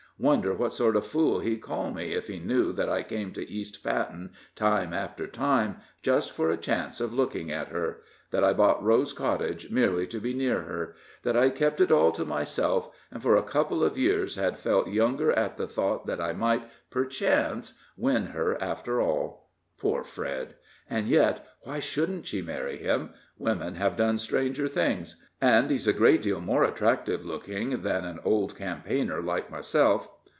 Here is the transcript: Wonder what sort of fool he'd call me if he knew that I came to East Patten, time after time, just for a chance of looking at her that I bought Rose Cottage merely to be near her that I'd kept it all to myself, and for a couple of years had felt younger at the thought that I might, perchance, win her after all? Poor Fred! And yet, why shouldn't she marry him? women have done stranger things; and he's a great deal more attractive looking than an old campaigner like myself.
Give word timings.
Wonder 0.19 0.53
what 0.53 0.71
sort 0.75 0.95
of 0.95 1.07
fool 1.07 1.39
he'd 1.39 1.61
call 1.63 1.89
me 1.91 2.13
if 2.13 2.27
he 2.27 2.37
knew 2.37 2.71
that 2.73 2.87
I 2.87 3.01
came 3.01 3.31
to 3.33 3.49
East 3.49 3.83
Patten, 3.83 4.33
time 4.55 4.93
after 4.93 5.25
time, 5.25 5.77
just 6.03 6.31
for 6.31 6.51
a 6.51 6.57
chance 6.57 7.01
of 7.01 7.11
looking 7.11 7.51
at 7.51 7.69
her 7.69 8.01
that 8.29 8.43
I 8.43 8.53
bought 8.53 8.83
Rose 8.83 9.13
Cottage 9.13 9.71
merely 9.71 10.05
to 10.05 10.19
be 10.19 10.35
near 10.35 10.61
her 10.61 10.95
that 11.23 11.35
I'd 11.35 11.55
kept 11.55 11.81
it 11.81 11.91
all 11.91 12.11
to 12.11 12.23
myself, 12.23 12.95
and 13.09 13.23
for 13.23 13.35
a 13.35 13.41
couple 13.41 13.83
of 13.83 13.97
years 13.97 14.35
had 14.35 14.59
felt 14.59 14.89
younger 14.89 15.31
at 15.31 15.57
the 15.57 15.67
thought 15.67 16.05
that 16.05 16.21
I 16.21 16.33
might, 16.33 16.65
perchance, 16.91 17.73
win 17.97 18.27
her 18.27 18.61
after 18.61 19.01
all? 19.01 19.49
Poor 19.79 20.03
Fred! 20.03 20.53
And 20.87 21.07
yet, 21.07 21.47
why 21.61 21.79
shouldn't 21.79 22.27
she 22.27 22.41
marry 22.43 22.77
him? 22.77 23.11
women 23.39 23.75
have 23.75 23.95
done 23.97 24.17
stranger 24.17 24.67
things; 24.67 25.15
and 25.39 25.71
he's 25.71 25.87
a 25.87 25.93
great 25.93 26.21
deal 26.21 26.39
more 26.39 26.63
attractive 26.63 27.25
looking 27.25 27.81
than 27.81 28.03
an 28.05 28.19
old 28.23 28.55
campaigner 28.55 29.21
like 29.21 29.49
myself. 29.49 30.09